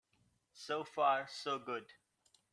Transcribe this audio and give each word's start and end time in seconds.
So 0.55 0.83
far 0.83 1.27
so 1.29 1.59
good. 1.59 1.85